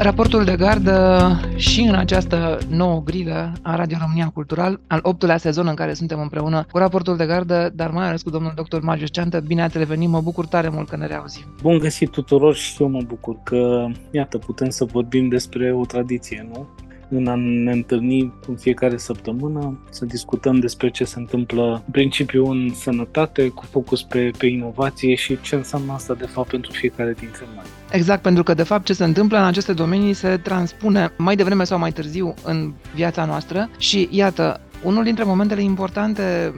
Raportul 0.00 0.44
de 0.44 0.56
gardă 0.56 1.28
și 1.56 1.80
în 1.80 1.94
această 1.94 2.58
nouă 2.68 3.02
grilă 3.04 3.52
a 3.62 3.76
Radio 3.76 3.96
România 4.00 4.30
Cultural, 4.34 4.80
al 4.86 5.00
optulea 5.02 5.36
sezon 5.36 5.66
în 5.66 5.74
care 5.74 5.94
suntem 5.94 6.20
împreună 6.20 6.66
cu 6.70 6.78
raportul 6.78 7.16
de 7.16 7.26
gardă, 7.26 7.70
dar 7.74 7.90
mai 7.90 8.06
ales 8.06 8.22
cu 8.22 8.30
domnul 8.30 8.52
dr. 8.56 8.80
Marius 8.80 9.08
Șceantă. 9.08 9.40
Bine 9.40 9.62
ați 9.62 9.78
revenit, 9.78 10.08
mă 10.08 10.20
bucur 10.20 10.46
tare 10.46 10.68
mult 10.68 10.88
că 10.88 10.96
ne 10.96 11.06
reauzim. 11.06 11.42
Bun 11.62 11.78
găsit 11.78 12.10
tuturor 12.10 12.54
și 12.54 12.82
eu 12.82 12.88
mă 12.88 13.00
bucur 13.06 13.36
că, 13.42 13.86
iată, 14.10 14.38
putem 14.38 14.68
să 14.68 14.84
vorbim 14.84 15.28
despre 15.28 15.72
o 15.72 15.84
tradiție, 15.84 16.48
nu? 16.52 16.68
În 17.10 17.26
a 17.26 17.34
ne 17.34 17.72
întâlni 17.72 18.32
în 18.48 18.56
fiecare 18.56 18.96
săptămână, 18.96 19.78
să 19.90 20.04
discutăm 20.04 20.58
despre 20.58 20.90
ce 20.90 21.04
se 21.04 21.18
întâmplă 21.18 21.82
în 21.86 21.92
principiu 21.92 22.50
în 22.50 22.70
sănătate, 22.74 23.48
cu 23.48 23.64
focus 23.70 24.02
pe, 24.02 24.30
pe 24.38 24.46
inovație 24.46 25.14
și 25.14 25.40
ce 25.40 25.54
înseamnă 25.54 25.92
asta 25.92 26.14
de 26.14 26.26
fapt 26.26 26.48
pentru 26.48 26.72
fiecare 26.72 27.14
dintre 27.18 27.44
noi. 27.54 27.64
Exact, 27.90 28.22
pentru 28.22 28.42
că 28.42 28.54
de 28.54 28.62
fapt 28.62 28.84
ce 28.84 28.92
se 28.92 29.04
întâmplă 29.04 29.38
în 29.38 29.44
aceste 29.44 29.72
domenii 29.72 30.12
se 30.12 30.36
transpune 30.36 31.12
mai 31.16 31.36
devreme 31.36 31.64
sau 31.64 31.78
mai 31.78 31.92
târziu 31.92 32.34
în 32.44 32.72
viața 32.94 33.24
noastră 33.24 33.70
și 33.78 34.08
iată, 34.10 34.60
unul 34.82 35.04
dintre 35.04 35.24
momentele 35.24 35.62
importante 35.62 36.52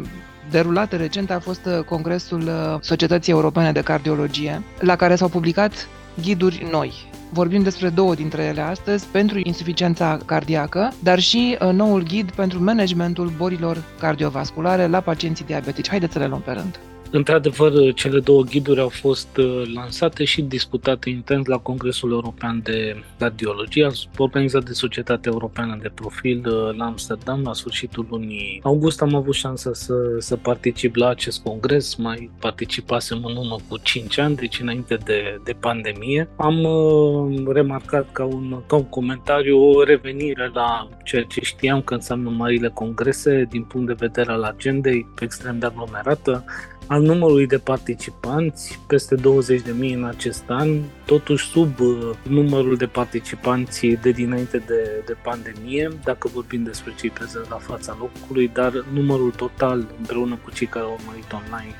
derulate 0.50 0.96
recent 0.96 1.30
a 1.30 1.40
fost 1.40 1.68
Congresul 1.86 2.50
Societății 2.80 3.32
Europene 3.32 3.72
de 3.72 3.80
Cardiologie, 3.80 4.62
la 4.80 4.96
care 4.96 5.14
s-au 5.14 5.28
publicat 5.28 5.88
ghiduri 6.22 6.66
noi 6.70 6.92
Vorbim 7.32 7.62
despre 7.62 7.88
două 7.88 8.14
dintre 8.14 8.42
ele 8.42 8.60
astăzi, 8.60 9.06
pentru 9.06 9.40
insuficiența 9.42 10.18
cardiacă, 10.24 10.92
dar 11.02 11.18
și 11.18 11.56
uh, 11.60 11.72
noul 11.72 12.02
ghid 12.02 12.30
pentru 12.30 12.62
managementul 12.62 13.32
bolilor 13.36 13.84
cardiovasculare 13.98 14.86
la 14.86 15.00
pacienții 15.00 15.44
diabetici. 15.44 15.88
Haideți 15.88 16.12
să 16.12 16.18
le 16.18 16.26
luăm 16.26 16.40
pe 16.40 16.52
rând. 16.52 16.80
Într-adevăr, 17.12 17.92
cele 17.94 18.20
două 18.20 18.42
ghiduri 18.42 18.80
au 18.80 18.88
fost 18.88 19.36
uh, 19.36 19.62
lansate 19.74 20.24
și 20.24 20.42
discutate 20.42 21.10
intens 21.10 21.46
la 21.46 21.56
Congresul 21.56 22.10
European 22.10 22.60
de 22.62 23.02
Cardiologie, 23.18 23.86
organizat 24.16 24.64
de 24.64 24.72
Societatea 24.72 25.32
Europeană 25.32 25.78
de 25.82 25.90
Profil 25.94 26.46
uh, 26.46 26.76
la 26.76 26.84
Amsterdam 26.84 27.42
la 27.42 27.52
sfârșitul 27.52 28.06
lunii 28.10 28.60
august. 28.62 29.02
Am 29.02 29.14
avut 29.14 29.34
șansa 29.34 29.70
să, 29.72 29.94
să 30.18 30.36
particip 30.36 30.94
la 30.94 31.08
acest 31.08 31.42
congres, 31.42 31.94
mai 31.94 32.30
participasem 32.40 33.24
în 33.24 33.36
urmă 33.36 33.56
cu 33.68 33.78
5 33.82 34.18
ani, 34.18 34.36
deci 34.36 34.60
înainte 34.60 34.94
de, 35.04 35.40
de 35.44 35.52
pandemie. 35.52 36.28
Am 36.36 36.64
uh, 36.64 37.42
remarcat 37.52 38.12
ca 38.12 38.24
un, 38.24 38.62
ca 38.66 38.76
un 38.76 38.88
comentariu 38.88 39.58
o 39.58 39.82
revenire 39.82 40.50
la 40.54 40.88
ceea 41.04 41.22
ce 41.22 41.40
știam 41.40 41.82
că 41.82 41.94
înseamnă 41.94 42.30
marile 42.30 42.68
congrese 42.68 43.46
din 43.50 43.62
punct 43.62 43.86
de 43.86 43.94
vedere 43.98 44.32
al 44.32 44.42
agendei 44.42 45.06
extrem 45.20 45.58
de 45.58 45.66
aglomerată, 45.66 46.44
al 46.90 46.99
numărului 47.00 47.46
de 47.46 47.58
participanți, 47.58 48.80
peste 48.86 49.14
20.000 49.16 49.94
în 49.94 50.04
acest 50.04 50.44
an, 50.46 50.78
totuși 51.04 51.46
sub 51.46 51.80
uh, 51.80 52.10
numărul 52.28 52.76
de 52.76 52.86
participanți 52.86 53.86
de 53.86 54.10
dinainte 54.10 54.58
de, 54.66 55.02
de 55.06 55.16
pandemie, 55.22 55.88
dacă 56.04 56.28
vorbim 56.34 56.62
despre 56.62 56.94
cei 56.98 57.10
prezenți 57.10 57.50
la 57.50 57.56
fața 57.56 57.96
locului, 57.98 58.50
dar 58.52 58.84
numărul 58.92 59.30
total 59.30 59.86
împreună 59.98 60.38
cu 60.44 60.50
cei 60.50 60.66
care 60.66 60.84
au 60.84 60.98
urmărit 61.00 61.32
online 61.32 61.74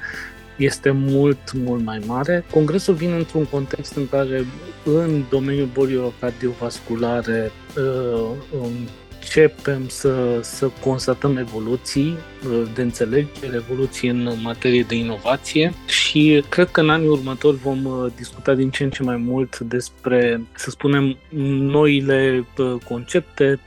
este 0.56 0.90
mult, 0.90 1.52
mult 1.52 1.84
mai 1.84 2.02
mare. 2.06 2.44
Congresul 2.50 2.94
vine 2.94 3.16
într-un 3.16 3.44
context 3.44 3.96
în 3.96 4.08
care 4.08 4.44
în 4.84 5.22
domeniul 5.30 5.68
bolilor 5.72 6.12
cardiovasculare 6.20 7.52
uh, 7.76 8.70
începem 9.20 9.88
să, 9.88 10.38
să 10.42 10.70
constatăm 10.80 11.36
evoluții 11.36 12.16
uh, 12.48 12.62
de 12.74 12.82
înțelegere, 12.82 13.54
evoluții 13.54 14.08
în 14.08 14.30
materie 14.42 14.82
de 14.82 14.94
inovație 14.94 15.72
și 15.86 16.44
cred 16.48 16.70
că 16.70 16.80
în 16.80 16.90
anii 16.90 17.08
următori 17.08 17.56
vom 17.56 17.84
uh, 17.84 18.12
discuta 18.16 18.54
din 18.54 18.70
ce 18.70 18.84
în 18.84 18.90
ce 18.90 19.02
mai 19.02 19.16
mult 19.16 19.58
despre, 19.58 20.40
să 20.54 20.70
spunem, 20.70 21.16
noile 21.58 22.46
uh, 22.58 22.74
concepte, 22.88 23.60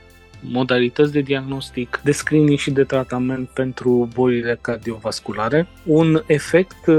modalități 0.50 1.12
de 1.12 1.20
diagnostic, 1.20 2.00
de 2.04 2.12
screening 2.12 2.58
și 2.58 2.70
de 2.70 2.84
tratament 2.84 3.48
pentru 3.48 4.08
bolile 4.14 4.58
cardiovasculare. 4.60 5.68
Un 5.84 6.22
efect 6.26 6.86
uh, 6.86 6.96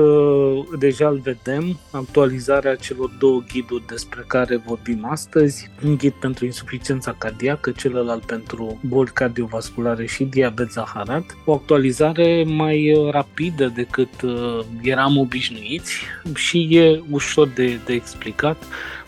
deja 0.80 1.08
îl 1.08 1.20
vedem, 1.24 1.80
actualizarea 1.92 2.76
celor 2.76 3.12
două 3.20 3.44
ghiduri 3.54 3.88
despre 3.88 4.24
care 4.28 4.56
vorbim 4.56 5.08
astăzi, 5.10 5.70
un 5.86 5.96
ghid 5.96 6.14
pentru 6.14 6.46
insuficiența 6.46 7.16
cardiacă, 7.18 7.72
celălalt 7.72 8.26
pentru 8.26 8.80
boli 8.88 9.10
cardiovasculare 9.14 10.06
și 10.06 10.24
diabet 10.24 10.72
zaharat, 10.72 11.38
o 11.46 11.54
actualizare 11.54 12.44
mai 12.48 13.08
rapidă 13.12 13.72
decât 13.76 14.22
uh, 14.22 14.60
eram 14.82 15.18
obișnuiți 15.18 16.02
și 16.36 16.68
e 16.72 17.04
ușor 17.10 17.48
de, 17.48 17.80
de 17.86 17.94
explicat 17.94 18.64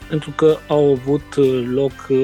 pentru 0.10 0.32
că 0.36 0.58
au 0.68 0.92
avut 0.92 1.36
uh, 1.36 1.64
loc 1.72 2.08
uh, 2.10 2.18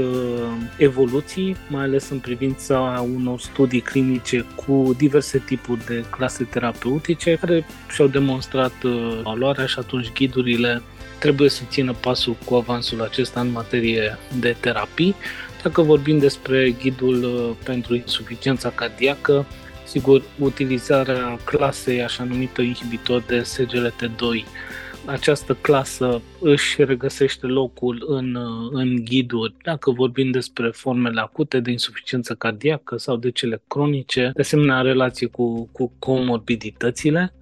evoluții, 0.77 1.55
mai 1.69 1.83
ales 1.83 2.09
în 2.09 2.19
privința 2.19 3.05
unor 3.15 3.39
studii 3.39 3.81
clinice 3.81 4.45
cu 4.55 4.93
diverse 4.97 5.37
tipuri 5.45 5.85
de 5.85 6.05
clase 6.09 6.43
terapeutice 6.43 7.35
care 7.35 7.65
și-au 7.93 8.07
demonstrat 8.07 8.83
uh, 8.83 9.19
valoarea 9.23 9.65
și 9.65 9.79
atunci 9.79 10.11
ghidurile 10.11 10.81
trebuie 11.19 11.49
să 11.49 11.61
țină 11.69 11.93
pasul 11.93 12.35
cu 12.45 12.55
avansul 12.55 13.01
acesta 13.01 13.39
în 13.39 13.51
materie 13.51 14.17
de 14.39 14.55
terapii. 14.59 15.15
Dacă 15.63 15.81
vorbim 15.81 16.17
despre 16.17 16.75
ghidul 16.81 17.55
pentru 17.63 17.95
insuficiența 17.95 18.69
cardiacă, 18.69 19.45
sigur, 19.85 20.21
utilizarea 20.39 21.39
clasei 21.43 22.03
așa 22.03 22.23
numită 22.23 22.61
inhibitor 22.61 23.23
de 23.27 23.41
SGLT2 23.41 24.45
această 25.05 25.57
clasă 25.61 26.21
își 26.39 26.83
regăsește 26.83 27.47
locul 27.47 28.05
în, 28.07 28.37
în 28.71 28.95
ghiduri, 29.03 29.55
dacă 29.63 29.91
vorbim 29.91 30.31
despre 30.31 30.69
formele 30.69 31.21
acute 31.21 31.59
de 31.59 31.71
insuficiență 31.71 32.33
cardiacă 32.33 32.97
sau 32.97 33.15
de 33.15 33.31
cele 33.31 33.61
cronice, 33.67 34.31
de 34.33 34.41
asemenea 34.41 34.77
în 34.77 34.83
relație 34.83 35.27
cu, 35.27 35.69
cu 35.71 35.91
comorbiditățile. 35.99 37.33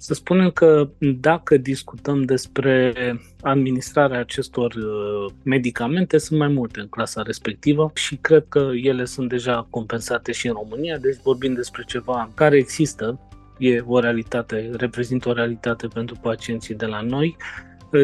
Să 0.00 0.14
spunem 0.14 0.50
că 0.50 0.90
dacă 0.98 1.56
discutăm 1.56 2.22
despre 2.22 2.92
administrarea 3.40 4.18
acestor 4.18 4.74
uh, 4.74 5.32
medicamente, 5.42 6.18
sunt 6.18 6.38
mai 6.38 6.48
multe 6.48 6.80
în 6.80 6.88
clasa 6.88 7.22
respectivă 7.22 7.90
și 7.94 8.16
cred 8.16 8.44
că 8.48 8.70
ele 8.82 9.04
sunt 9.04 9.28
deja 9.28 9.66
compensate 9.70 10.32
și 10.32 10.46
în 10.46 10.52
România, 10.52 10.98
deci 10.98 11.16
vorbim 11.22 11.54
despre 11.54 11.82
ceva 11.86 12.30
care 12.34 12.56
există 12.56 13.27
e 13.58 13.80
o 13.86 13.98
realitate, 13.98 14.70
reprezintă 14.76 15.28
o 15.28 15.32
realitate 15.32 15.86
pentru 15.86 16.16
pacienții 16.20 16.74
de 16.74 16.86
la 16.86 17.00
noi. 17.00 17.36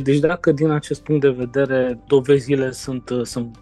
Deci 0.03 0.19
dacă 0.19 0.53
din 0.53 0.71
acest 0.71 1.03
punct 1.03 1.21
de 1.21 1.28
vedere 1.28 1.99
dovezile 2.06 2.71
sunt, 2.71 3.11
sunt 3.22 3.56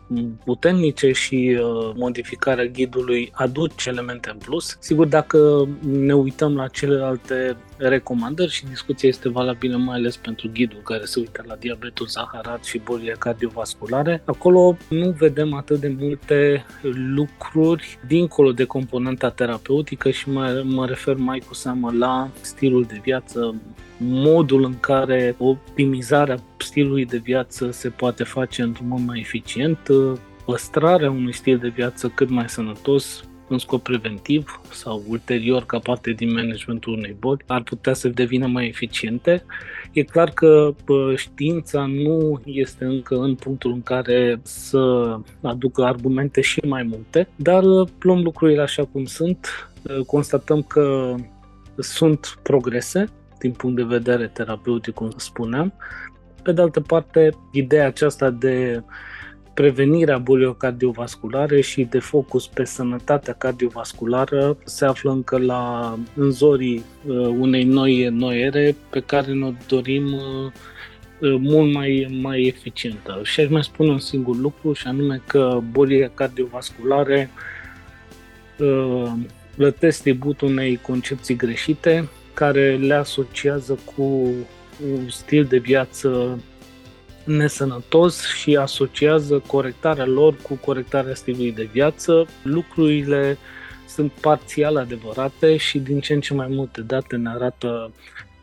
puternice 0.45 1.13
și 1.13 1.59
uh, 1.61 1.93
modificarea 1.97 2.65
ghidului 2.65 3.31
aduce 3.35 3.89
elemente 3.89 4.31
în 4.31 4.39
plus, 4.39 4.77
sigur 4.81 5.07
dacă 5.07 5.69
ne 5.81 6.15
uităm 6.15 6.55
la 6.57 6.67
celelalte 6.67 7.57
recomandări 7.77 8.51
și 8.51 8.67
discuția 8.67 9.09
este 9.09 9.29
valabilă 9.29 9.77
mai 9.77 9.97
ales 9.97 10.17
pentru 10.17 10.51
ghidul 10.53 10.81
care 10.85 11.05
se 11.05 11.19
uită 11.19 11.45
la 11.47 11.55
diabetul 11.55 12.07
zaharat 12.07 12.65
și 12.65 12.79
bolile 12.79 13.17
cardiovasculare. 13.19 14.23
Acolo 14.25 14.77
nu 14.89 15.11
vedem 15.11 15.55
atât 15.55 15.81
de 15.81 15.97
multe 15.99 16.67
lucruri 17.15 17.99
dincolo 18.07 18.53
de 18.53 18.65
componenta 18.65 19.31
terapeutică 19.31 20.11
și 20.11 20.31
mă, 20.31 20.63
mă 20.65 20.87
refer 20.87 21.15
mai 21.17 21.39
cu 21.39 21.55
seamă 21.55 21.93
la 21.99 22.31
stilul 22.41 22.85
de 22.85 23.01
viață, 23.03 23.55
modul 24.03 24.65
în 24.65 24.81
care 24.81 25.35
optimizarea 25.39 26.37
stilului 26.57 27.05
de 27.05 27.17
viață 27.17 27.71
se 27.71 27.89
poate 27.89 28.25
face 28.25 28.63
într-un 28.63 28.89
mod 28.89 29.01
mai 29.07 29.19
eficient, 29.19 29.79
păstrarea 30.45 31.11
unui 31.11 31.35
stil 31.35 31.59
de 31.59 31.69
viață 31.69 32.09
cât 32.09 32.29
mai 32.29 32.49
sănătos, 32.49 33.25
în 33.49 33.59
scop 33.59 33.83
preventiv 33.83 34.61
sau 34.71 35.03
ulterior 35.09 35.65
ca 35.65 35.79
parte 35.79 36.11
din 36.11 36.33
managementul 36.33 36.93
unei 36.93 37.17
boli 37.19 37.45
ar 37.47 37.63
putea 37.63 37.93
să 37.93 38.09
devină 38.09 38.47
mai 38.47 38.67
eficiente. 38.67 39.45
E 39.93 40.03
clar 40.03 40.31
că 40.31 40.75
știința 41.17 41.87
nu 41.87 42.41
este 42.45 42.85
încă 42.85 43.15
în 43.15 43.35
punctul 43.35 43.73
în 43.73 43.83
care 43.83 44.41
să 44.43 45.17
aducă 45.43 45.85
argumente 45.85 46.41
și 46.41 46.61
mai 46.67 46.83
multe, 46.83 47.29
dar 47.37 47.63
luăm 48.01 48.23
lucrurile 48.23 48.63
așa 48.63 48.85
cum 48.85 49.05
sunt, 49.05 49.47
constatăm 50.07 50.63
că 50.63 51.15
sunt 51.77 52.39
progrese 52.43 53.09
din 53.43 53.53
punct 53.53 53.77
de 53.77 53.83
vedere 53.83 54.27
terapeutic, 54.27 54.95
cum 54.95 55.13
spuneam. 55.17 55.73
Pe 56.43 56.53
de 56.53 56.61
altă 56.61 56.81
parte, 56.81 57.31
ideea 57.53 57.87
aceasta 57.87 58.31
de 58.31 58.83
prevenirea 59.55 60.19
bolilor 60.19 60.57
cardiovasculare 60.57 61.61
și 61.61 61.85
de 61.85 61.99
focus 61.99 62.47
pe 62.47 62.65
sănătatea 62.65 63.33
cardiovasculară 63.33 64.57
se 64.65 64.85
află 64.85 65.11
încă 65.11 65.39
la 65.39 65.95
înzorii 66.15 66.85
uh, 67.07 67.17
unei 67.39 67.65
noi, 67.65 68.09
noi 68.11 68.43
ere 68.43 68.77
pe 68.91 69.01
care 69.01 69.33
ne 69.33 69.53
dorim 69.69 70.13
uh, 70.13 70.53
uh, 71.21 71.37
mult 71.39 71.73
mai, 71.73 72.19
mai 72.21 72.43
eficientă. 72.43 73.21
Și 73.23 73.41
aș 73.41 73.49
mai 73.49 73.65
spune 73.65 73.91
un 73.91 73.99
singur 73.99 74.37
lucru 74.37 74.73
și 74.73 74.87
anume 74.87 75.23
că 75.27 75.61
bolile 75.71 76.11
cardiovasculare 76.15 77.31
plătesc 79.57 80.03
tribut 80.03 80.41
unei 80.41 80.77
concepții 80.77 81.37
greșite 81.37 82.09
care 82.35 82.77
le 82.77 82.95
asociază 82.95 83.79
cu 83.95 84.03
un 84.93 85.09
stil 85.09 85.45
de 85.45 85.59
viață 85.59 86.41
nesănătos 87.25 88.27
și 88.27 88.57
asociază 88.57 89.43
corectarea 89.47 90.07
lor 90.07 90.37
cu 90.43 90.55
corectarea 90.55 91.15
stilului 91.15 91.53
de 91.53 91.69
viață. 91.73 92.27
Lucrurile 92.43 93.39
sunt 93.89 94.13
parțial 94.13 94.77
adevărate 94.77 95.57
și 95.57 95.79
din 95.79 96.01
ce 96.01 96.13
în 96.13 96.21
ce 96.21 96.35
mai 96.35 96.47
multe 96.51 96.81
date 96.81 97.17
ne 97.17 97.29
arată 97.29 97.93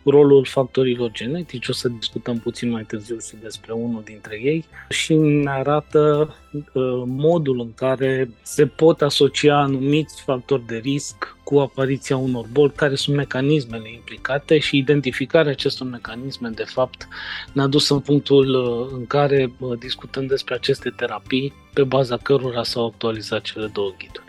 rolul 0.04 0.46
factorilor 0.46 1.12
genetici, 1.12 1.68
o 1.68 1.72
să 1.72 1.88
discutăm 1.88 2.38
puțin 2.38 2.70
mai 2.70 2.84
târziu 2.84 3.20
și 3.20 3.36
despre 3.42 3.74
unul 3.74 4.02
dintre 4.06 4.40
ei, 4.44 4.66
și 4.90 5.14
ne 5.14 5.50
arată 5.50 6.36
uh, 6.52 7.04
modul 7.06 7.60
în 7.60 7.74
care 7.74 8.30
se 8.42 8.66
pot 8.66 9.02
asocia 9.02 9.58
anumiți 9.58 10.22
factori 10.22 10.66
de 10.66 10.78
risc 10.78 11.38
cu 11.44 11.60
apariția 11.60 12.18
unor 12.18 12.46
boli, 12.52 12.72
care 12.72 12.96
sunt 12.96 13.16
mecanismele 13.16 13.92
implicate 13.94 14.60
și 14.60 14.78
identificarea 14.78 15.52
acestor 15.52 15.88
mecanisme, 15.88 16.50
de 16.50 16.64
fapt, 16.64 17.08
ne-a 17.54 17.68
dus 17.68 17.90
în 17.90 18.00
punctul 18.00 18.54
uh, 18.54 18.98
în 18.98 19.06
care 19.06 19.54
uh, 19.60 19.78
discutăm 19.80 20.26
despre 20.26 20.54
aceste 20.54 20.90
terapii, 20.90 21.54
pe 21.74 21.84
baza 21.84 22.18
cărora 22.18 22.64
s-au 22.64 22.86
actualizat 22.86 23.42
cele 23.42 23.70
două 23.74 23.94
ghiduri. 23.98 24.29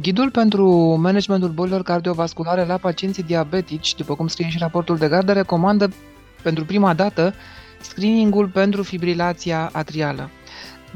Ghidul 0.00 0.30
pentru 0.30 0.68
managementul 1.00 1.48
bolilor 1.48 1.82
cardiovasculare 1.82 2.64
la 2.64 2.76
pacienții 2.76 3.22
diabetici, 3.22 3.94
după 3.94 4.14
cum 4.14 4.26
scrie 4.26 4.48
și 4.48 4.58
raportul 4.58 4.96
de 4.96 5.08
gardă, 5.08 5.32
recomandă 5.32 5.92
pentru 6.42 6.64
prima 6.64 6.94
dată 6.94 7.34
screeningul 7.80 8.46
pentru 8.46 8.82
fibrilația 8.82 9.70
atrială. 9.72 10.30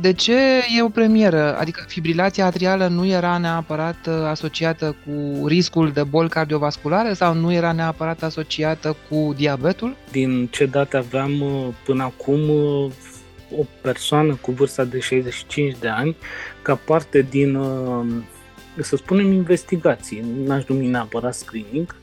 De 0.00 0.12
ce 0.12 0.36
e 0.76 0.82
o 0.82 0.88
premieră? 0.88 1.58
Adică 1.58 1.84
fibrilația 1.86 2.46
atrială 2.46 2.86
nu 2.86 3.06
era 3.06 3.38
neapărat 3.38 4.06
uh, 4.06 4.14
asociată 4.28 4.96
cu 5.04 5.46
riscul 5.46 5.90
de 5.92 6.02
boli 6.02 6.28
cardiovasculare 6.28 7.12
sau 7.12 7.34
nu 7.34 7.52
era 7.52 7.72
neapărat 7.72 8.22
asociată 8.22 8.96
cu 9.08 9.32
diabetul? 9.36 9.96
Din 10.10 10.48
ce 10.50 10.66
date 10.66 10.96
aveam 10.96 11.40
uh, 11.40 11.66
până 11.84 12.02
acum, 12.02 12.48
uh, 12.48 12.90
o 13.58 13.64
persoană 13.80 14.38
cu 14.40 14.50
vârsta 14.50 14.84
de 14.84 14.98
65 14.98 15.76
de 15.80 15.88
ani, 15.88 16.16
ca 16.62 16.74
parte 16.74 17.26
din 17.30 17.58
să 18.82 18.96
spunem, 18.96 19.32
investigații, 19.32 20.24
n-aș 20.44 20.64
numi 20.64 20.86
neapărat 20.86 21.34
screening, 21.34 21.96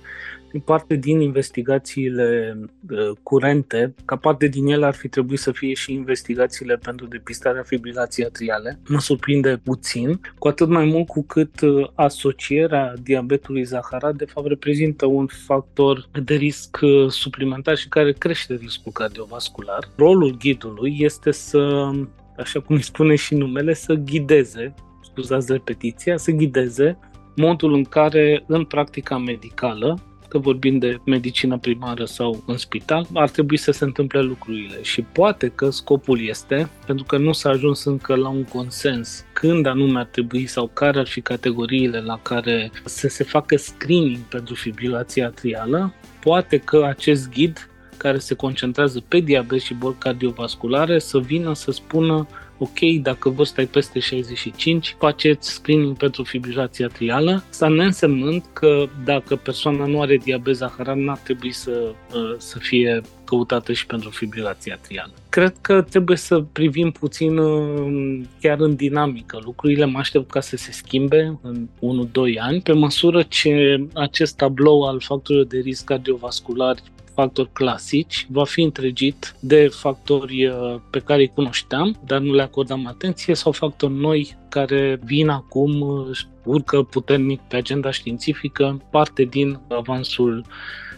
din 0.52 0.60
parte 0.62 0.96
din 0.96 1.20
investigațiile 1.20 2.58
uh, 2.90 3.18
curente, 3.24 3.94
ca 4.06 4.16
parte 4.16 4.48
din 4.48 4.68
ele 4.68 4.86
ar 4.86 4.94
fi 4.94 5.08
trebuit 5.08 5.40
să 5.40 5.52
fie 5.52 5.74
și 5.74 5.94
investigațiile 5.94 6.78
pentru 6.78 7.06
depistarea 7.06 7.64
fibrilației 7.64 8.26
atriale. 8.26 8.80
Mă 8.88 9.00
surprinde 9.00 9.62
puțin, 9.64 10.22
cu 10.38 10.48
atât 10.48 10.68
mai 10.68 10.86
mult 10.86 11.08
cu 11.08 11.24
cât 11.24 11.62
uh, 11.62 11.90
asocierea 11.96 12.94
diabetului 13.04 13.64
zaharat 13.64 14.16
de 14.16 14.26
fapt 14.26 14.48
reprezintă 14.48 15.06
un 15.06 15.28
factor 15.28 16.10
de 16.24 16.34
risc 16.34 16.78
uh, 16.82 17.10
suplimentar 17.10 17.78
și 17.78 17.88
care 17.88 18.12
crește 18.14 18.54
riscul 18.54 18.92
cardiovascular. 18.92 19.90
Rolul 19.96 20.38
ghidului 20.38 20.98
este 21.00 21.32
să 21.32 21.92
așa 22.38 22.60
cum 22.60 22.76
îi 22.76 22.82
spune 22.82 23.16
și 23.16 23.36
numele, 23.36 23.74
să 23.74 23.94
ghideze 23.94 24.74
scuzați 25.12 25.52
repetiția, 25.52 26.18
să 26.18 26.32
ghideze 26.32 26.98
modul 27.36 27.74
în 27.74 27.84
care 27.84 28.44
în 28.48 28.64
practica 28.64 29.18
medicală, 29.18 30.00
că 30.28 30.38
vorbim 30.38 30.78
de 30.78 30.98
medicină 31.06 31.58
primară 31.58 32.06
sau 32.06 32.44
în 32.48 32.58
spital, 32.58 33.08
ar 33.14 33.30
trebui 33.30 33.58
să 33.58 33.72
se 33.72 33.84
întâmple 33.84 34.22
lucrurile. 34.22 34.82
Și 34.82 35.02
poate 35.02 35.48
că 35.48 35.70
scopul 35.70 36.28
este, 36.28 36.70
pentru 36.86 37.06
că 37.06 37.18
nu 37.18 37.32
s-a 37.32 37.50
ajuns 37.50 37.84
încă 37.84 38.16
la 38.16 38.30
un 38.30 38.44
consens 38.44 39.26
când 39.34 39.66
anume 39.66 40.00
ar 40.00 40.06
trebui 40.06 40.46
sau 40.46 40.68
care 40.74 41.00
ar 41.00 41.08
fi 41.08 41.22
categoriile 41.22 42.00
la 42.00 42.20
care 42.22 42.72
să 42.86 43.08
se 43.08 43.24
facă 43.24 43.58
screening 43.58 44.18
pentru 44.18 44.56
fibrilația 44.56 45.28
atrială, 45.28 45.94
poate 46.24 46.58
că 46.58 46.86
acest 46.86 47.30
ghid 47.30 47.70
care 47.98 48.18
se 48.18 48.36
concentrează 48.36 49.04
pe 49.08 49.20
diabet 49.20 49.62
și 49.62 49.74
boli 49.74 49.96
cardiovasculare 50.00 51.00
să 51.00 51.20
vină 51.20 51.54
să 51.54 51.72
spună 51.72 52.28
ok, 52.62 53.02
dacă 53.02 53.30
vârsta 53.30 53.62
e 53.62 53.66
peste 53.66 54.00
65, 54.00 54.96
faceți 55.00 55.52
screening 55.52 55.98
pentru 55.98 56.24
fibrilație 56.24 56.86
atrială, 56.86 57.44
asta 57.50 57.68
neînsemnând 57.68 58.44
că 58.54 58.86
dacă 59.06 59.36
persoana 59.36 59.86
nu 59.86 60.02
are 60.02 60.18
diabet 60.18 60.56
zaharar, 60.56 60.96
n-ar 60.96 61.18
trebui 61.18 61.52
să, 61.52 61.94
uh, 62.14 62.36
să 62.38 62.58
fie 62.60 63.02
căutată 63.24 63.74
și 63.74 63.86
pentru 63.86 64.10
fibrilație 64.10 64.74
atrială. 64.74 65.12
Cred 65.30 65.54
că 65.62 65.82
trebuie 65.82 66.18
să 66.18 66.40
privim 66.52 66.92
puțin 66.92 67.38
uh, 67.38 68.22
chiar 68.42 68.60
în 68.60 68.76
dinamică 68.76 69.40
lucrurile, 69.44 69.86
mă 69.86 69.98
aștept 69.98 70.30
ca 70.32 70.40
să 70.40 70.56
se 70.56 70.72
schimbe 70.72 71.40
în 71.42 71.68
1-2 72.08 72.40
ani, 72.40 72.62
pe 72.62 72.74
măsură 72.74 73.22
ce 73.22 73.86
acest 73.94 74.36
tablou 74.36 74.84
al 74.84 75.00
factorilor 75.00 75.48
de 75.48 75.60
risc 75.60 75.84
cardiovasculari 75.84 76.84
factori 77.14 77.50
clasici, 77.54 78.28
va 78.30 78.44
fi 78.44 78.62
întregit 78.62 79.36
de 79.40 79.68
factori 79.68 80.46
uh, 80.46 80.76
pe 80.90 81.00
care 81.00 81.22
îi 81.22 81.32
cunoșteam, 81.34 82.00
dar 82.06 82.20
nu 82.20 82.34
le 82.34 82.42
acordam 82.42 82.88
atenție, 82.88 83.36
sau 83.36 83.52
factori 83.52 83.94
noi 83.94 84.38
care 84.50 85.00
vin 85.04 85.30
acum, 85.30 85.80
uh, 85.80 86.20
urcă 86.44 86.82
puternic 86.84 87.40
pe 87.40 87.56
agenda 87.56 87.92
științifică, 87.92 88.82
parte 88.92 89.24
din 89.24 89.60
avansul 89.70 90.46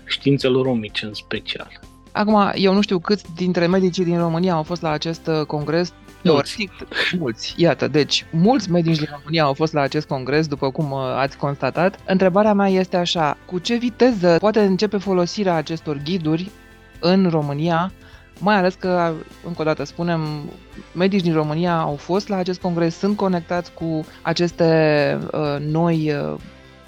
științelor 0.06 0.65
omice 0.65 1.06
în 1.06 1.13
special. 1.13 1.80
Acum, 2.12 2.51
eu 2.56 2.74
nu 2.74 2.81
știu 2.81 3.00
câți 3.00 3.25
dintre 3.36 3.68
medicii 3.68 4.04
din 4.04 4.18
România 4.18 4.54
au 4.54 4.63
fost 4.63 4.81
la 4.81 4.89
acest 4.89 5.27
uh, 5.27 5.42
congres, 6.24 6.56
Teoretic, 6.56 6.72
mulți. 7.20 7.54
Iată, 7.58 7.88
deci, 7.88 8.25
mulți 8.31 8.72
medici 8.72 8.98
din 8.98 9.08
România 9.12 9.44
au 9.44 9.54
fost 9.54 9.74
la 9.74 9.81
acest 9.81 10.08
congres, 10.08 10.48
după 10.48 10.72
cum 10.72 10.92
uh, 10.92 11.00
ați 11.00 11.38
constatat. 11.38 12.00
Întrebarea 12.06 12.54
mea 12.54 12.68
este 12.68 12.98
așa, 12.98 13.38
cu 13.46 13.60
ce 13.60 13.75
viteză 13.75 14.38
poate 14.40 14.62
începe 14.62 14.98
folosirea 14.98 15.56
acestor 15.56 15.98
ghiduri 16.04 16.52
în 17.00 17.30
România, 17.30 17.92
mai 18.40 18.56
ales 18.56 18.74
că, 18.74 19.14
încă 19.46 19.62
o 19.62 19.66
dată 19.66 19.84
spunem, 19.84 20.22
medici 20.94 21.22
din 21.22 21.34
România 21.34 21.80
au 21.80 21.96
fost 21.96 22.28
la 22.28 22.36
acest 22.36 22.62
congres, 22.62 22.98
sunt 22.98 23.18
conectați 23.18 23.74
cu 23.74 24.06
aceste 24.22 25.20
uh, 25.31 25.56
noi 25.60 26.12
uh, 26.12 26.40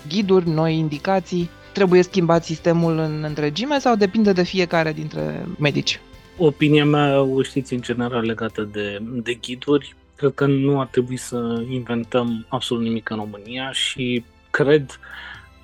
ghiduri, 0.07 0.49
noi 0.49 0.77
indicații. 0.77 1.49
Trebuie 1.73 2.01
schimbat 2.01 2.43
sistemul 2.43 2.97
în 2.97 3.23
întregime 3.27 3.79
sau 3.79 3.95
depinde 3.95 4.31
de 4.31 4.43
fiecare 4.43 4.93
dintre 4.93 5.45
medici? 5.59 5.99
Opinia 6.37 6.85
mea, 6.85 7.21
o 7.21 7.41
știți 7.41 7.73
în 7.73 7.81
general 7.81 8.25
legată 8.25 8.61
de, 8.61 8.99
de 9.01 9.33
ghiduri, 9.33 9.95
cred 10.15 10.33
că 10.33 10.45
nu 10.45 10.79
ar 10.79 10.87
trebui 10.87 11.17
să 11.17 11.63
inventăm 11.69 12.45
absolut 12.49 12.83
nimic 12.83 13.09
în 13.09 13.17
România 13.17 13.71
și 13.71 14.23
cred 14.51 14.99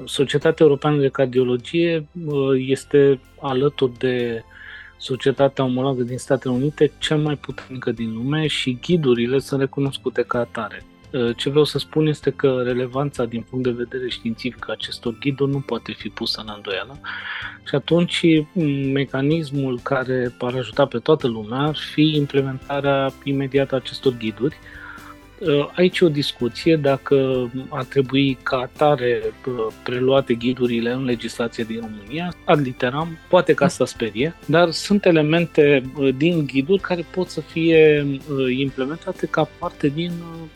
Societatea 0.05 0.65
Europeană 0.65 1.01
de 1.01 1.07
Cardiologie 1.07 2.07
este 2.55 3.19
alături 3.41 3.97
de 3.97 4.43
Societatea 4.97 5.63
Omologă 5.63 6.03
din 6.03 6.17
Statele 6.17 6.53
Unite 6.53 6.91
cea 6.97 7.15
mai 7.15 7.35
puternică 7.35 7.91
din 7.91 8.13
lume 8.13 8.47
și 8.47 8.77
ghidurile 8.81 9.39
sunt 9.39 9.59
recunoscute 9.59 10.21
ca 10.21 10.39
atare. 10.39 10.85
Uh, 11.11 11.35
ce 11.35 11.49
vreau 11.49 11.63
să 11.63 11.77
spun 11.77 12.07
este 12.07 12.31
că 12.31 12.61
relevanța 12.63 13.25
din 13.25 13.45
punct 13.49 13.65
de 13.65 13.71
vedere 13.71 14.09
științific 14.09 14.69
a 14.69 14.71
acestor 14.71 15.17
ghiduri 15.19 15.51
nu 15.51 15.59
poate 15.59 15.91
fi 15.91 16.09
pusă 16.09 16.41
în 16.45 16.53
îndoială. 16.55 16.99
Și 17.67 17.75
atunci 17.75 18.25
mecanismul 18.93 19.79
care 19.83 20.35
ar 20.39 20.53
ajuta 20.53 20.85
pe 20.85 20.97
toată 20.97 21.27
lumea 21.27 21.59
ar 21.59 21.75
fi 21.75 22.15
implementarea 22.15 23.13
imediată 23.23 23.75
a 23.75 23.77
acestor 23.77 24.13
ghiduri. 24.17 24.55
Uh, 24.61 24.81
aici 25.75 26.01
o 26.01 26.09
discuție 26.09 26.75
dacă 26.75 27.49
ar 27.69 27.83
trebui 27.83 28.37
ca 28.43 28.57
atare 28.57 29.21
uh, 29.47 29.67
preluate 29.83 30.33
ghidurile 30.33 30.91
în 30.91 31.03
legislație 31.03 31.63
din 31.63 31.79
România, 31.79 32.33
ad 32.45 32.59
literam, 32.59 33.17
poate 33.29 33.53
ca 33.53 33.67
să 33.67 33.83
sperie, 33.83 34.35
dar 34.45 34.71
sunt 34.71 35.05
elemente 35.05 35.81
uh, 35.95 36.09
din 36.17 36.45
ghiduri 36.45 36.81
care 36.81 37.05
pot 37.11 37.29
să 37.29 37.41
fie 37.41 38.05
implementate 38.57 39.25
ca 39.25 39.49
parte 39.59 39.87
din 39.87 40.11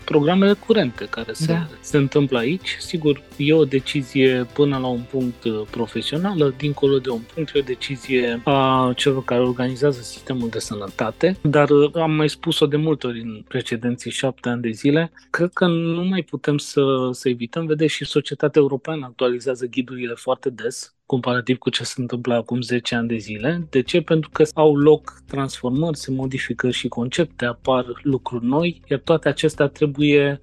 programele 0.06 0.54
curente 0.54 1.06
care 1.10 1.34
se, 1.34 1.52
da. 1.52 1.68
se 1.80 1.98
întâmplă 1.98 2.38
aici. 2.38 2.78
Sigur, 2.80 3.22
e 3.38 3.54
o 3.54 3.66
decizie 3.66 4.48
până 4.54 4.78
la 4.78 4.88
un 4.88 5.02
punct 5.10 5.48
profesională, 5.70 6.54
dincolo 6.58 6.98
de 6.98 7.10
un 7.10 7.22
punct 7.34 7.56
e 7.56 7.60
o 7.60 7.62
decizie 7.62 8.42
a 8.44 8.92
celor 8.96 9.24
care 9.24 9.42
organizează 9.42 10.02
sistemul 10.02 10.50
de 10.50 10.60
sănătate, 10.60 11.38
dar 11.42 11.68
am 11.94 12.12
mai 12.12 12.30
spus-o 12.30 12.66
de 12.66 12.78
multe 12.78 13.08
ori 13.08 13.22
în 13.22 13.44
precedenții 13.48 14.12
șapte 14.12 14.50
ani 14.50 14.62
de 14.62 14.68
zile, 14.76 15.12
cred 15.30 15.50
că 15.54 15.68
nu 15.68 16.04
mai 16.04 16.22
putem 16.22 16.58
să, 16.58 17.10
să 17.12 17.30
evităm. 17.30 17.66
Vedeți, 17.66 17.94
și 17.94 18.06
societatea 18.06 18.62
europeană 18.62 19.06
actualizează 19.06 19.66
ghidurile 19.66 20.14
foarte 20.14 20.50
des, 20.50 20.96
comparativ 21.06 21.58
cu 21.58 21.70
ce 21.70 21.84
se 21.84 22.02
întâmplă 22.02 22.34
acum 22.34 22.62
10 22.62 22.96
ani 22.96 23.08
de 23.08 23.18
zile. 23.18 23.68
De 23.70 23.82
ce? 23.82 24.02
Pentru 24.02 24.30
că 24.30 24.44
au 24.54 24.78
loc 24.78 25.14
transformări, 25.28 25.98
se 25.98 26.12
modifică 26.12 26.70
și 26.70 26.88
concepte, 26.88 27.46
apar 27.46 27.86
lucruri 28.04 28.46
noi, 28.46 28.82
iar 28.90 29.00
toate 29.00 29.28
acestea 29.28 29.68
trebuie 29.68 30.40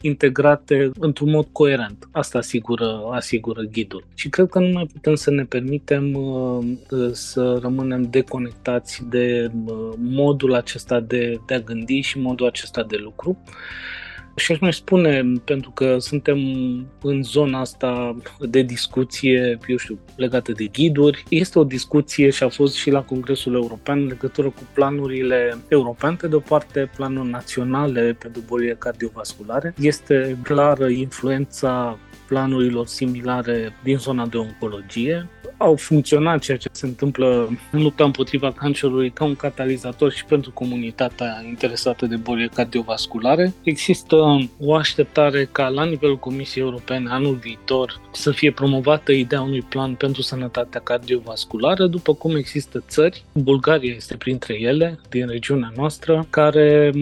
integrate 0.00 0.90
într-un 0.98 1.30
mod 1.30 1.46
coerent. 1.52 2.08
Asta 2.12 2.38
asigură, 2.38 3.08
asigură 3.10 3.62
ghidul. 3.62 4.04
Și 4.14 4.28
cred 4.28 4.48
că 4.48 4.58
nu 4.58 4.72
mai 4.72 4.86
putem 4.92 5.14
să 5.14 5.30
ne 5.30 5.44
permitem 5.44 6.14
uh, 6.14 6.64
să 7.12 7.58
rămânem 7.62 8.02
deconectați 8.02 9.02
de 9.08 9.50
uh, 9.66 9.92
modul 9.96 10.54
acesta 10.54 11.00
de, 11.00 11.40
de 11.46 11.54
a 11.54 11.60
gândi 11.60 12.00
și 12.00 12.18
modul 12.18 12.46
acesta 12.46 12.82
de 12.82 12.96
lucru. 12.96 13.38
Și 14.40 14.52
aș 14.52 14.58
mai 14.58 14.72
spune, 14.72 15.32
pentru 15.44 15.70
că 15.70 15.98
suntem 15.98 16.38
în 17.02 17.22
zona 17.22 17.60
asta 17.60 18.16
de 18.40 18.62
discuție, 18.62 19.58
eu 19.66 19.76
știu, 19.76 19.98
legată 20.16 20.52
de 20.52 20.64
ghiduri, 20.64 21.24
este 21.28 21.58
o 21.58 21.64
discuție 21.64 22.30
și 22.30 22.42
a 22.42 22.48
fost 22.48 22.74
și 22.74 22.90
la 22.90 23.02
Congresul 23.02 23.54
European 23.54 24.00
în 24.00 24.06
legătură 24.06 24.48
cu 24.48 24.62
planurile 24.74 25.58
europene, 25.68 26.16
pe 26.20 26.26
de 26.26 26.34
o 26.34 26.40
parte 26.40 26.90
planuri 26.96 27.28
naționale 27.28 28.16
pentru 28.18 28.42
bolile 28.46 28.74
cardiovasculare. 28.78 29.74
Este 29.80 30.38
clară 30.42 30.88
influența 30.88 31.98
planurilor 32.30 32.86
similare 32.86 33.76
din 33.82 33.98
zona 33.98 34.26
de 34.26 34.36
oncologie. 34.36 35.28
Au 35.56 35.76
funcționat 35.76 36.38
ceea 36.38 36.56
ce 36.56 36.68
se 36.72 36.86
întâmplă 36.86 37.48
în 37.72 37.82
lupta 37.82 38.04
împotriva 38.04 38.52
cancerului 38.52 39.10
ca 39.10 39.24
un 39.24 39.34
catalizator 39.36 40.12
și 40.12 40.24
pentru 40.24 40.50
comunitatea 40.50 41.44
interesată 41.48 42.06
de 42.06 42.16
boli 42.16 42.48
cardiovasculare. 42.48 43.54
Există 43.62 44.16
o 44.60 44.74
așteptare 44.74 45.48
ca 45.52 45.68
la 45.68 45.84
nivelul 45.84 46.18
Comisiei 46.18 46.64
Europene 46.64 47.10
anul 47.10 47.34
viitor 47.34 48.00
să 48.12 48.30
fie 48.30 48.52
promovată 48.52 49.12
ideea 49.12 49.40
unui 49.42 49.62
plan 49.62 49.94
pentru 49.94 50.22
sănătatea 50.22 50.80
cardiovasculară, 50.80 51.86
după 51.86 52.14
cum 52.14 52.36
există 52.36 52.84
țări, 52.88 53.24
Bulgaria 53.32 53.94
este 53.94 54.16
printre 54.16 54.60
ele, 54.60 54.98
din 55.08 55.28
regiunea 55.28 55.72
noastră, 55.76 56.26
care 56.30 56.92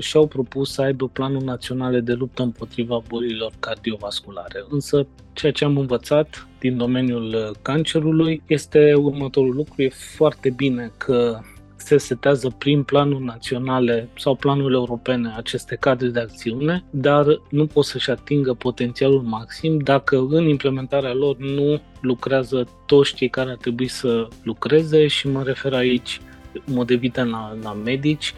și-au 0.00 0.26
propus 0.26 0.72
să 0.72 0.82
aibă 0.82 1.08
planul 1.08 1.42
naționale 1.42 2.00
de 2.00 2.12
luptă 2.12 2.42
împotriva 2.42 3.02
bolilor 3.08 3.52
cardiovasculare 3.60 4.64
însă 4.78 5.06
ceea 5.32 5.52
ce 5.52 5.64
am 5.64 5.76
învățat 5.78 6.48
din 6.58 6.76
domeniul 6.76 7.34
uh, 7.34 7.56
cancerului 7.62 8.42
este 8.46 8.94
următorul 8.94 9.54
lucru. 9.54 9.82
E 9.82 9.88
foarte 9.88 10.50
bine 10.50 10.92
că 10.96 11.40
se 11.76 11.96
setează 11.96 12.54
prin 12.58 12.82
planuri 12.82 13.24
naționale 13.24 14.08
sau 14.16 14.34
planuri 14.34 14.74
europene 14.74 15.34
aceste 15.36 15.76
cadre 15.76 16.08
de 16.08 16.20
acțiune, 16.20 16.84
dar 16.90 17.26
nu 17.50 17.66
pot 17.66 17.84
să-și 17.84 18.10
atingă 18.10 18.54
potențialul 18.54 19.22
maxim 19.22 19.78
dacă 19.78 20.26
în 20.30 20.48
implementarea 20.48 21.14
lor 21.14 21.36
nu 21.36 21.80
lucrează 22.00 22.68
toți 22.86 23.14
cei 23.14 23.28
care 23.28 23.50
ar 23.50 23.56
trebui 23.56 23.88
să 23.88 24.28
lucreze 24.42 25.06
și 25.06 25.28
mă 25.28 25.42
refer 25.42 25.72
aici 25.72 26.20
în 26.66 26.74
mod 26.74 26.90
evident 26.90 27.30
la, 27.30 27.56
la 27.62 27.72
medici, 27.72 28.34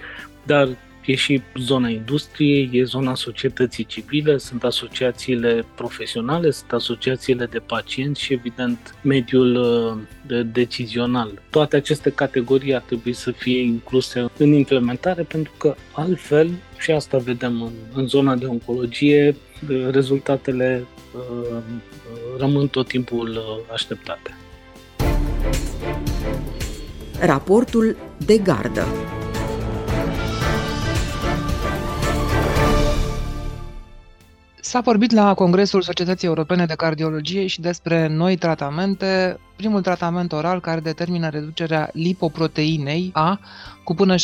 dar 0.47 0.69
e 1.07 1.15
și 1.15 1.43
zona 1.55 1.89
industriei, 1.89 2.71
e 2.73 2.85
zona 2.85 3.15
societății 3.15 3.85
civile, 3.85 4.39
sunt 4.39 4.65
asociațiile 4.65 5.65
profesionale, 5.75 6.51
sunt 6.51 6.73
asociațiile 6.73 7.47
de 7.47 7.59
pacienți 7.59 8.21
și, 8.21 8.33
evident, 8.33 8.95
mediul 9.03 9.55
uh, 9.55 10.41
decizional. 10.53 11.43
Toate 11.51 11.77
aceste 11.77 12.11
categorii 12.11 12.75
ar 12.75 12.83
trebui 12.87 13.13
să 13.13 13.31
fie 13.31 13.61
incluse 13.61 14.31
în 14.37 14.53
implementare 14.53 15.23
pentru 15.23 15.53
că 15.59 15.75
altfel, 15.93 16.51
și 16.79 16.91
asta 16.91 17.19
vedem 17.19 17.63
în, 17.63 17.73
în 17.93 18.07
zona 18.07 18.37
de 18.37 18.47
oncologie, 18.47 19.37
rezultatele 19.91 20.85
uh, 21.15 21.57
rămân 22.39 22.69
tot 22.69 22.89
timpul 22.89 23.29
uh, 23.29 23.73
așteptate. 23.73 24.35
Raportul 27.21 27.97
de 28.17 28.39
gardă 28.39 28.87
S-a 34.71 34.81
vorbit 34.81 35.11
la 35.13 35.35
Congresul 35.35 35.83
Societății 35.83 36.27
Europene 36.29 36.67
de 36.67 36.75
Cardiologie 36.75 37.47
și 37.47 37.61
despre 37.61 38.07
noi 38.07 38.37
tratamente. 38.37 39.39
Primul 39.61 39.81
tratament 39.81 40.33
oral 40.33 40.61
care 40.61 40.81
determină 40.81 41.29
reducerea 41.29 41.91
lipoproteinei 41.93 43.11
A 43.13 43.41
cu 43.85 43.95
până 43.95 44.15
65%. 44.15 44.19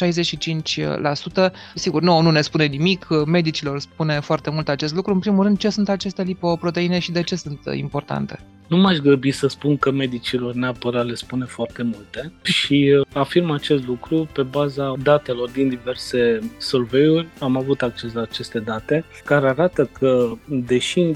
Sigur, 1.75 2.02
nouă 2.02 2.23
nu 2.23 2.31
ne 2.31 2.40
spune 2.40 2.64
nimic, 2.64 3.07
medicilor 3.26 3.81
spune 3.81 4.21
foarte 4.21 4.50
mult 4.50 4.69
acest 4.69 4.95
lucru. 4.95 5.12
În 5.12 5.19
primul 5.19 5.45
rând, 5.45 5.59
ce 5.59 5.69
sunt 5.69 5.88
aceste 5.88 6.23
lipoproteine 6.23 6.99
și 6.99 7.12
de 7.12 7.23
ce 7.23 7.37
sunt 7.37 7.61
importante? 7.73 8.38
Nu 8.69 8.76
m-aș 8.76 8.97
grăbi 8.97 9.31
să 9.31 9.47
spun 9.47 9.76
că 9.76 9.90
medicilor 9.90 10.55
neapărat 10.55 11.07
le 11.07 11.14
spune 11.14 11.45
foarte 11.45 11.83
multe 11.83 12.33
și 12.43 12.95
uh, 12.99 13.07
afirm 13.14 13.50
acest 13.50 13.87
lucru 13.87 14.28
pe 14.33 14.43
baza 14.43 14.95
datelor 15.02 15.50
din 15.50 15.69
diverse 15.69 16.38
survey-uri. 16.59 17.26
Am 17.40 17.57
avut 17.57 17.83
acces 17.83 18.12
la 18.12 18.21
aceste 18.21 18.59
date 18.59 19.05
care 19.25 19.49
arată 19.49 19.90
că, 19.99 20.33
deși 20.47 21.12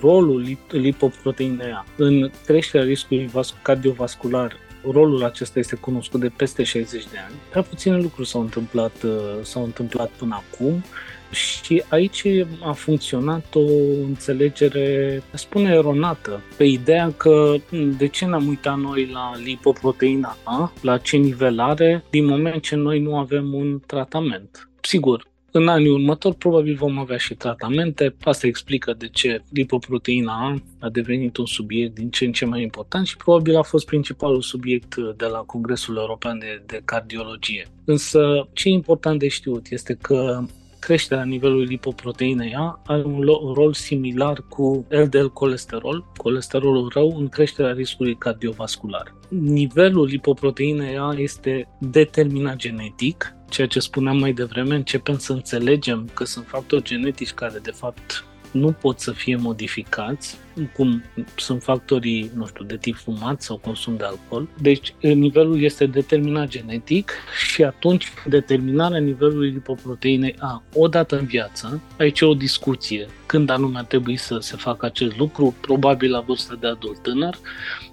rolul 0.00 0.56
lipoproteinei 0.70 1.70
A 1.70 1.84
în 1.96 2.30
creșterea 2.46 2.86
riscului 2.86 3.30
cardiovascular 3.62 4.56
rolul 4.90 5.24
acesta 5.24 5.58
este 5.58 5.76
cunoscut 5.76 6.20
de 6.20 6.28
peste 6.36 6.62
60 6.62 7.02
de 7.02 7.18
ani. 7.26 7.34
Prea 7.50 7.62
puține 7.62 7.96
lucruri 7.96 8.28
s-au 8.28 8.40
întâmplat, 8.40 9.02
uh, 9.02 9.10
s-au 9.42 9.64
întâmplat 9.64 10.10
până 10.10 10.42
acum 10.48 10.82
și 11.30 11.82
aici 11.88 12.24
a 12.62 12.72
funcționat 12.72 13.54
o 13.54 13.60
înțelegere, 14.06 15.22
spune, 15.32 15.72
eronată, 15.72 16.40
pe 16.56 16.64
ideea 16.64 17.12
că 17.16 17.54
de 17.98 18.08
ce 18.08 18.24
ne-am 18.24 18.46
uitat 18.46 18.78
noi 18.78 19.10
la 19.12 19.32
lipoproteina 19.44 20.36
A, 20.42 20.72
la 20.82 20.98
ce 20.98 21.16
nivel 21.16 21.60
are, 21.60 22.04
din 22.10 22.24
moment 22.24 22.62
ce 22.62 22.76
noi 22.76 22.98
nu 22.98 23.18
avem 23.18 23.54
un 23.54 23.80
tratament. 23.86 24.68
Sigur, 24.80 25.26
în 25.52 25.68
anii 25.68 25.90
următori 25.90 26.36
probabil 26.36 26.74
vom 26.74 26.98
avea 26.98 27.16
și 27.16 27.34
tratamente. 27.34 28.14
Asta 28.24 28.46
explică 28.46 28.94
de 28.98 29.08
ce 29.08 29.42
lipoproteina 29.50 30.32
A 30.32 30.62
a 30.78 30.88
devenit 30.88 31.36
un 31.36 31.46
subiect 31.46 31.94
din 31.94 32.10
ce 32.10 32.24
în 32.24 32.32
ce 32.32 32.44
mai 32.44 32.62
important 32.62 33.06
și 33.06 33.16
probabil 33.16 33.56
a 33.56 33.62
fost 33.62 33.86
principalul 33.86 34.42
subiect 34.42 34.96
de 35.16 35.26
la 35.26 35.38
Congresul 35.38 35.96
European 35.96 36.38
de, 36.38 36.62
de 36.66 36.80
Cardiologie. 36.84 37.66
Însă 37.84 38.48
ce 38.52 38.68
e 38.68 38.72
important 38.72 39.18
de 39.18 39.28
știut 39.28 39.70
este 39.70 39.94
că 40.00 40.44
creșterea 40.78 41.24
nivelului 41.24 41.66
lipoproteinei 41.66 42.54
A 42.54 42.82
are 42.86 43.02
un, 43.02 43.28
un 43.42 43.52
rol 43.52 43.72
similar 43.72 44.44
cu 44.48 44.86
LDL 44.88 45.26
colesterol, 45.26 46.12
colesterolul 46.16 46.90
rău, 46.94 47.16
în 47.18 47.28
creșterea 47.28 47.72
riscului 47.72 48.16
cardiovascular. 48.16 49.14
Nivelul 49.28 50.06
lipoproteinei 50.06 50.98
A 50.98 51.12
este 51.16 51.68
determinat 51.78 52.56
genetic, 52.56 53.34
ceea 53.52 53.66
ce 53.66 53.78
spuneam 53.78 54.18
mai 54.18 54.32
devreme, 54.32 54.74
începem 54.74 55.18
să 55.18 55.32
înțelegem 55.32 56.10
că 56.14 56.24
sunt 56.24 56.46
factori 56.46 56.82
genetici 56.82 57.32
care 57.32 57.58
de 57.58 57.70
fapt 57.70 58.24
nu 58.50 58.72
pot 58.72 59.00
să 59.00 59.12
fie 59.12 59.36
modificați, 59.36 60.38
cum 60.72 61.02
sunt 61.36 61.62
factorii, 61.62 62.30
nu 62.34 62.46
știu, 62.46 62.64
de 62.64 62.76
tip 62.76 62.96
fumat 62.96 63.42
sau 63.42 63.56
consum 63.56 63.96
de 63.96 64.04
alcool. 64.04 64.48
Deci 64.60 64.94
nivelul 65.00 65.62
este 65.62 65.86
determinat 65.86 66.48
genetic 66.48 67.12
și 67.46 67.62
atunci 67.64 68.12
determinarea 68.26 69.00
nivelului 69.00 69.50
lipoproteinei 69.50 70.34
A 70.38 70.62
o 70.74 70.88
dată 70.88 71.18
în 71.18 71.24
viață, 71.24 71.80
aici 71.98 72.20
e 72.20 72.24
o 72.24 72.34
discuție 72.34 73.06
când 73.26 73.50
anume 73.50 73.78
ar 73.78 73.84
trebui 73.84 74.16
să 74.16 74.38
se 74.38 74.56
facă 74.56 74.86
acest 74.86 75.16
lucru, 75.18 75.54
probabil 75.60 76.10
la 76.10 76.20
vârstă 76.20 76.56
de 76.60 76.66
adult 76.66 76.98
tânăr, 77.02 77.38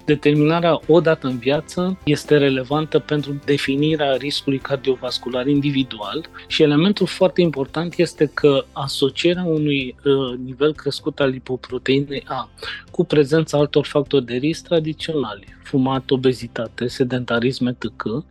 determinarea 0.05 0.79
o 0.87 0.99
dată 0.99 1.27
în 1.27 1.37
viață 1.37 1.97
este 2.03 2.37
relevantă 2.37 2.99
pentru 2.99 3.41
definirea 3.45 4.15
riscului 4.15 4.57
cardiovascular 4.57 5.47
individual 5.47 6.29
și 6.47 6.61
elementul 6.61 7.07
foarte 7.07 7.41
important 7.41 7.97
este 7.97 8.31
că 8.33 8.65
asocierea 8.71 9.43
unui 9.43 9.95
uh, 10.03 10.37
nivel 10.45 10.73
crescut 10.73 11.19
al 11.19 11.29
lipoproteinei 11.29 12.23
A 12.27 12.48
cu 12.91 13.05
prezența 13.05 13.57
altor 13.57 13.85
factori 13.85 14.25
de 14.25 14.35
risc 14.35 14.63
tradiționali, 14.63 15.57
fumat, 15.63 16.09
obezitate, 16.09 16.87
sedentarism, 16.87 17.65
etc., 17.65 17.85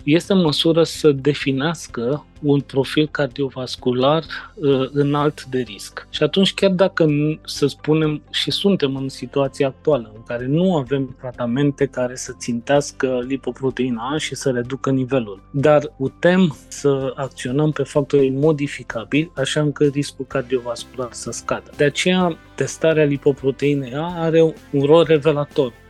este 0.04 0.32
în 0.32 0.40
măsură 0.40 0.82
să 0.82 1.12
definească 1.12 2.26
un 2.42 2.60
profil 2.60 3.08
cardiovascular 3.10 4.22
uh, 4.54 4.88
înalt 4.92 5.44
de 5.44 5.58
risc. 5.58 6.06
Și 6.10 6.22
atunci, 6.22 6.54
chiar 6.54 6.70
dacă, 6.70 7.06
să 7.44 7.66
spunem, 7.66 8.22
și 8.30 8.50
suntem 8.50 8.96
în 8.96 9.08
situația 9.08 9.66
actuală, 9.66 10.12
în 10.14 10.22
care 10.26 10.46
nu 10.46 10.76
avem 10.76 11.16
tratamente 11.20 11.86
care 11.86 12.16
să 12.16 12.34
țintească 12.38 13.24
lipoproteina 13.26 14.10
A 14.12 14.18
și 14.18 14.34
să 14.34 14.50
reducă 14.50 14.90
nivelul, 14.90 15.42
dar 15.50 15.92
putem 15.96 16.56
să 16.68 17.12
acționăm 17.14 17.70
pe 17.70 17.82
factorii 17.82 18.30
modificabili, 18.30 19.30
așa 19.36 19.60
încât 19.60 19.94
riscul 19.94 20.24
cardiovascular 20.28 21.08
să 21.12 21.30
scadă. 21.30 21.70
De 21.76 21.84
aceea, 21.84 22.38
testarea 22.54 23.04
lipoproteinei 23.04 23.94
A 23.94 24.14
are 24.16 24.42
un 24.70 24.82
rol 24.82 25.04
revelator 25.04 25.66
în 25.66 25.87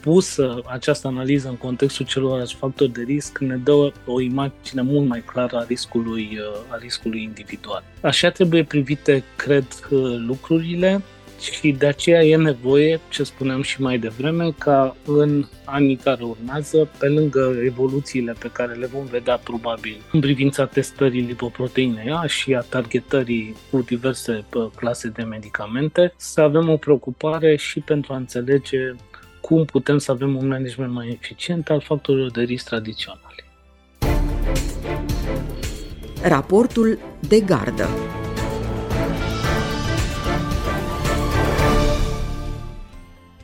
pusă 0.00 0.60
această 0.66 1.06
analiză 1.06 1.48
în 1.48 1.56
contextul 1.56 2.06
celor 2.06 2.46
factori 2.58 2.92
de 2.92 3.02
risc 3.02 3.38
ne 3.38 3.56
dă 3.56 3.92
o 4.06 4.20
imagine 4.20 4.82
mult 4.82 5.08
mai 5.08 5.22
clară 5.26 5.56
a 5.56 5.64
riscului, 5.68 6.28
uh, 6.32 6.74
a 6.74 6.76
riscului 6.80 7.22
individual. 7.22 7.84
Așa 8.00 8.30
trebuie 8.30 8.64
privite, 8.64 9.24
cred, 9.36 9.66
lucrurile 10.26 11.02
și 11.40 11.72
de 11.72 11.86
aceea 11.86 12.24
e 12.24 12.36
nevoie, 12.36 13.00
ce 13.08 13.22
spuneam 13.22 13.62
și 13.62 13.80
mai 13.80 13.98
devreme, 13.98 14.54
ca 14.58 14.96
în 15.06 15.44
anii 15.64 15.96
care 15.96 16.24
urmează, 16.24 16.88
pe 16.98 17.06
lângă 17.08 17.56
evoluțiile 17.64 18.34
pe 18.38 18.50
care 18.52 18.74
le 18.74 18.86
vom 18.86 19.04
vedea 19.04 19.36
probabil 19.36 19.96
în 20.12 20.20
privința 20.20 20.66
testării 20.66 21.20
lipoproteinei 21.20 22.10
A 22.10 22.26
și 22.26 22.54
a 22.54 22.60
targetării 22.60 23.56
cu 23.70 23.80
diverse 23.80 24.44
uh, 24.54 24.66
clase 24.76 25.08
de 25.08 25.22
medicamente, 25.22 26.12
să 26.16 26.40
avem 26.40 26.68
o 26.68 26.76
preocupare 26.76 27.56
și 27.56 27.80
pentru 27.80 28.12
a 28.12 28.16
înțelege 28.16 28.94
cum 29.46 29.64
putem 29.64 29.98
să 29.98 30.10
avem 30.10 30.36
un 30.36 30.46
management 30.46 30.92
mai 30.92 31.18
eficient 31.22 31.70
al 31.70 31.80
factorilor 31.80 32.30
de 32.30 32.42
risc 32.42 32.64
tradiționale. 32.64 33.44
Raportul 36.22 36.98
de 37.28 37.40
gardă 37.40 37.88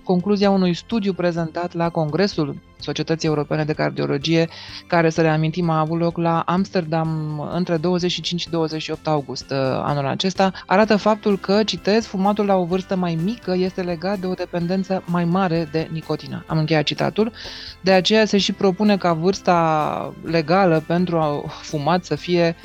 concluzia 0.05 0.51
unui 0.51 0.75
studiu 0.75 1.13
prezentat 1.13 1.75
la 1.75 1.89
Congresul 1.89 2.57
Societății 2.79 3.29
Europene 3.29 3.65
de 3.65 3.73
Cardiologie, 3.73 4.49
care, 4.87 5.11
să 5.11 5.21
reamintim, 5.21 5.71
a 5.71 5.79
avut 5.79 5.99
loc 5.99 6.17
la 6.17 6.41
Amsterdam 6.41 7.41
între 7.55 7.77
25 7.77 8.41
și 8.41 8.51
28 8.51 9.07
august 9.07 9.51
uh, 9.51 9.57
anul 9.61 10.07
acesta, 10.07 10.53
arată 10.67 10.97
faptul 10.97 11.39
că, 11.39 11.63
citez, 11.65 12.07
fumatul 12.07 12.47
la 12.47 12.57
o 12.57 12.65
vârstă 12.65 12.97
mai 12.97 13.19
mică 13.25 13.55
este 13.57 13.83
legat 13.83 14.19
de 14.19 14.27
o 14.27 14.35
dependență 14.35 15.03
mai 15.07 15.25
mare 15.25 15.69
de 15.71 15.89
nicotină. 15.93 16.45
Am 16.47 16.59
încheiat 16.59 16.85
citatul. 16.85 17.33
De 17.81 17.93
aceea 17.93 18.25
se 18.25 18.39
și 18.39 18.53
propune 18.53 18.97
ca 18.97 19.13
vârsta 19.13 20.15
legală 20.25 20.85
pentru 20.87 21.19
a 21.19 21.45
fumat 21.49 22.05
să 22.05 22.15
fie 22.15 22.57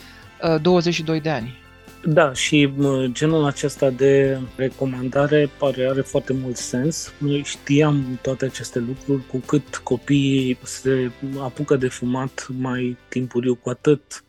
22 0.61 1.15
uh, 1.15 1.21
de 1.21 1.29
ani. 1.29 1.65
Da, 2.09 2.33
și 2.33 2.73
genul 3.07 3.45
acesta 3.45 3.89
de 3.89 4.39
recomandare 4.55 5.49
pare 5.59 5.87
are 5.87 6.01
foarte 6.01 6.33
mult 6.33 6.55
sens. 6.55 7.13
Noi 7.17 7.41
știam 7.43 8.19
toate 8.21 8.45
aceste 8.45 8.79
lucruri, 8.79 9.25
cu 9.27 9.37
cât 9.37 9.75
copiii 9.75 10.57
se 10.63 11.11
apucă 11.39 11.75
de 11.75 11.87
fumat 11.87 12.47
mai 12.59 12.97
timpuriu, 13.09 13.55
cu 13.55 13.69
atât 13.69 14.23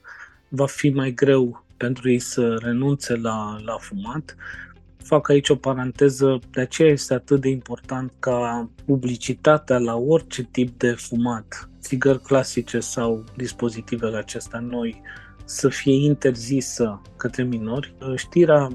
va 0.48 0.66
fi 0.66 0.88
mai 0.88 1.10
greu 1.10 1.64
pentru 1.76 2.10
ei 2.10 2.18
să 2.18 2.56
renunțe 2.62 3.16
la, 3.16 3.60
la 3.64 3.76
fumat. 3.80 4.36
Fac 4.96 5.28
aici 5.28 5.48
o 5.48 5.56
paranteză, 5.56 6.38
de 6.50 6.60
aceea 6.60 6.90
este 6.90 7.14
atât 7.14 7.40
de 7.40 7.48
important 7.48 8.12
ca 8.18 8.70
publicitatea 8.84 9.78
la 9.78 9.96
orice 9.96 10.42
tip 10.42 10.78
de 10.78 10.90
fumat, 10.90 11.68
țigări 11.80 12.22
clasice 12.22 12.80
sau 12.80 13.24
dispozitivele 13.36 14.16
acestea 14.16 14.60
noi, 14.60 15.02
să 15.48 15.68
fie 15.68 16.04
interzisă 16.04 17.00
către 17.16 17.42
minori. 17.42 17.94
Știrea 18.16 18.68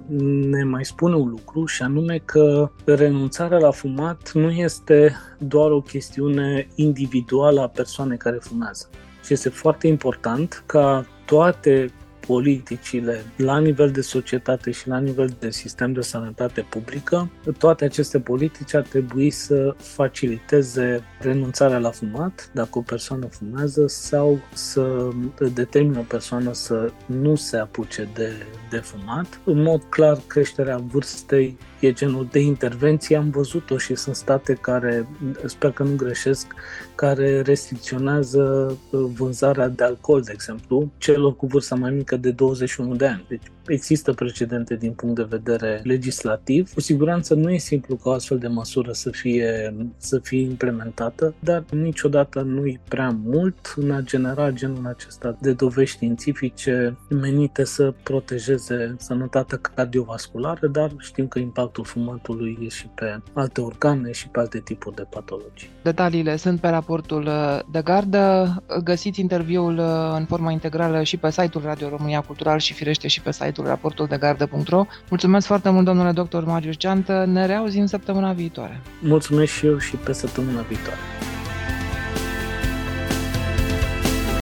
ne 0.50 0.63
mai 0.63 0.86
spune 0.86 1.15
un 1.15 1.30
lucru 1.30 1.65
și 1.65 1.82
anume 1.82 2.22
că 2.25 2.72
renunțarea 2.86 3.58
la 3.58 3.72
fumat 3.72 4.32
nu 4.34 4.50
este 4.50 5.15
doar 5.39 5.72
o 5.72 5.82
chestiune 5.82 6.68
individuală 6.75 7.62
a 7.62 7.68
persoanei 7.68 8.18
care 8.18 8.38
fumează. 8.39 8.89
Și 9.25 9.34
este 9.34 9.50
foarte 9.50 9.88
important 9.88 10.63
ca 10.65 11.06
toate 11.25 11.94
politicile 12.27 13.24
la 13.38 13.60
nivel 13.60 13.92
de 13.92 14.01
societate 14.01 14.72
și 14.72 14.88
la 14.88 15.00
nivel 15.00 15.36
de 15.39 15.50
sistem 15.50 15.94
de 15.94 16.01
sănătate 16.01 16.65
publică, 16.70 17.32
toate 17.58 17.86
aceste 17.86 18.20
politici 18.20 18.74
ar 18.74 18.82
trebui 18.82 19.30
să 19.30 19.75
faciliteze 19.77 21.03
renunțarea 21.20 21.77
la 21.77 21.89
fumat, 21.89 22.50
dacă 22.53 22.77
o 22.77 22.82
persoană 22.82 23.25
fumează, 23.25 23.88
sau 23.88 24.39
să 24.53 25.10
determină 25.53 26.00
o 26.00 26.06
persoană 26.08 26.53
să 26.53 26.92
nu 27.06 27.36
se 27.36 27.58
apuce 27.58 28.10
de, 28.13 28.32
de 28.70 28.77
fumat. 28.77 29.39
În 29.44 29.62
mod 29.62 29.84
clar, 29.89 30.18
creșterea 30.27 30.77
vârstei 30.77 31.58
e 31.80 31.92
genul 31.92 32.27
de 32.32 32.39
intervenție, 32.39 33.18
am 33.18 33.30
văzut-o 33.30 33.77
și 33.77 33.96
sunt 33.96 34.15
state 34.15 34.53
care, 34.53 35.08
sper 35.46 35.72
că 35.72 35.84
nu 35.84 35.96
greșesc, 35.96 36.53
care 36.96 37.42
restricționează 37.42 38.77
vânzarea 38.89 39.68
de 39.68 39.84
alcool, 39.84 40.22
de 40.22 40.32
exemplu, 40.34 40.92
celor 40.98 41.36
cu 41.36 41.46
vârsta 41.46 41.75
mai 41.75 41.92
mică 41.92 42.12
de 42.17 42.32
21 42.32 42.96
de 42.96 43.08
ani. 43.08 43.39
Există 43.67 44.13
precedente 44.13 44.75
din 44.75 44.91
punct 44.91 45.15
de 45.15 45.25
vedere 45.29 45.82
legislativ. 45.84 46.74
Cu 46.74 46.82
siguranță 46.82 47.34
nu 47.34 47.51
e 47.51 47.58
simplu 47.58 47.96
ca 47.96 48.10
o 48.10 48.13
astfel 48.13 48.38
de 48.38 48.48
măsură 48.48 48.91
să 48.91 49.10
fie, 49.10 49.75
să 49.98 50.20
fie 50.20 50.41
implementată, 50.41 51.34
dar 51.39 51.63
niciodată 51.72 52.41
nu 52.41 52.65
e 52.65 52.79
prea 52.88 53.17
mult 53.24 53.74
în 53.75 53.91
a 53.91 54.01
genera 54.01 54.51
genul 54.51 54.88
acesta 54.88 55.38
de 55.41 55.53
dovești 55.53 55.96
științifice 55.96 56.98
menite 57.10 57.63
să 57.63 57.93
protejeze 58.03 58.96
sănătatea 58.98 59.60
cardiovasculară, 59.75 60.67
dar 60.67 60.91
știm 60.98 61.27
că 61.27 61.39
impactul 61.39 61.84
fumatului 61.84 62.58
e 62.62 62.67
și 62.67 62.88
pe 62.96 63.22
alte 63.34 63.62
organe 63.62 64.12
și 64.12 64.27
pe 64.27 64.39
alte 64.39 64.60
tipuri 64.60 64.96
de 64.96 65.05
patologii. 65.10 65.70
Detaliile 65.84 66.36
sunt 66.36 66.60
pe 66.60 66.67
raportul 66.67 67.25
uh, 67.25 67.60
de 67.72 67.82
gardă. 67.82 68.63
Găsiți 68.84 69.20
interviul 69.20 69.77
uh, 69.77 70.15
în 70.17 70.25
forma 70.25 70.51
integrală 70.51 71.03
și 71.03 71.17
pe 71.17 71.32
site-ul 71.32 71.63
Radio 71.63 71.89
România 71.89 72.22
Cultural 72.22 72.60
și 72.60 72.74
firește 72.74 73.08
și 73.08 73.22
pe 73.22 73.32
site 73.32 73.52
site-ul 73.53 73.67
raportuldegardă.ro. 73.67 74.86
Mulțumesc 75.10 75.45
foarte 75.47 75.69
mult, 75.69 75.86
domnule 75.86 76.12
doctor 76.12 76.45
Marius 76.45 76.78
Ceantă. 76.78 77.25
Ne 77.28 77.45
reauzim 77.45 77.86
săptămâna 77.86 78.32
viitoare. 78.32 78.82
Mulțumesc 79.01 79.51
și 79.51 79.65
eu 79.65 79.78
și 79.78 79.95
pe 79.95 80.13
săptămâna 80.13 80.62
viitoare. 80.62 80.99